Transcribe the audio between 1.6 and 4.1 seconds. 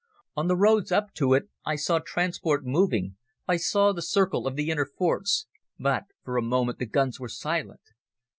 I saw transport moving, I saw the